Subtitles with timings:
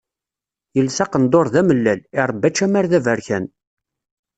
[0.75, 3.43] Yelsa aqendur d amellal, irebba ačamar d aberkan.